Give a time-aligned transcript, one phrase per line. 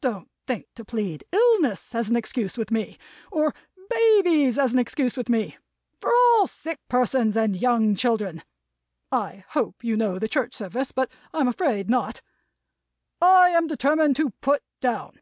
[0.00, 2.96] Don't think to plead illness as an excuse with me;
[3.30, 3.52] or
[3.90, 5.58] babies as an excuse with me;
[6.00, 8.42] for all sick persons and young children
[9.12, 12.22] (I hope you know the church service, but I'm afraid not)
[13.20, 15.20] I am determined to Put Down.